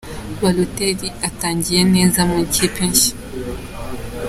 [0.41, 3.13] Balotelli atangiye neza mu ikipe nshya